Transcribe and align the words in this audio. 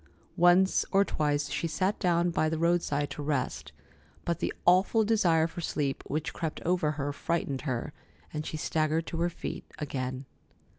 Once 0.35 0.83
or 0.91 1.05
twice 1.05 1.51
she 1.51 1.67
sat 1.67 1.99
down 1.99 2.31
by 2.31 2.49
the 2.49 2.57
roadside 2.57 3.11
to 3.11 3.21
rest, 3.21 3.71
but 4.25 4.39
the 4.39 4.51
awful 4.65 5.03
desire 5.05 5.45
for 5.45 5.61
sleep 5.61 6.01
which 6.07 6.33
crept 6.33 6.59
over 6.61 6.93
her 6.93 7.13
frightened 7.13 7.61
her, 7.69 7.93
and 8.33 8.43
she 8.43 8.57
staggered 8.57 9.05
to 9.05 9.17
her 9.21 9.29
feet 9.29 9.63
again. 9.77 10.25